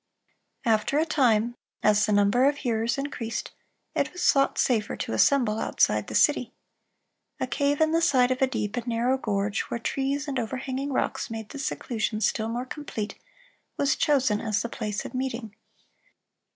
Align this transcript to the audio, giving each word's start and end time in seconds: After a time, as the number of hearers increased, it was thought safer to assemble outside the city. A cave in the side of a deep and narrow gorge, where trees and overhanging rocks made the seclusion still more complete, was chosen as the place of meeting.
After 0.65 0.97
a 0.97 1.05
time, 1.05 1.53
as 1.83 2.07
the 2.07 2.11
number 2.11 2.45
of 2.49 2.57
hearers 2.57 2.97
increased, 2.97 3.51
it 3.93 4.11
was 4.11 4.31
thought 4.31 4.57
safer 4.57 4.95
to 4.95 5.13
assemble 5.13 5.59
outside 5.59 6.07
the 6.07 6.15
city. 6.15 6.53
A 7.39 7.45
cave 7.45 7.79
in 7.79 7.91
the 7.91 8.01
side 8.01 8.31
of 8.31 8.41
a 8.41 8.47
deep 8.47 8.75
and 8.75 8.87
narrow 8.87 9.19
gorge, 9.19 9.61
where 9.69 9.79
trees 9.79 10.27
and 10.27 10.39
overhanging 10.39 10.91
rocks 10.91 11.29
made 11.29 11.49
the 11.49 11.59
seclusion 11.59 12.19
still 12.19 12.49
more 12.49 12.65
complete, 12.65 13.13
was 13.77 13.95
chosen 13.95 14.41
as 14.41 14.63
the 14.63 14.69
place 14.69 15.05
of 15.05 15.13
meeting. 15.13 15.53